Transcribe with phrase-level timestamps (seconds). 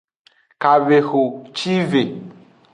[0.61, 2.01] Kavehocive.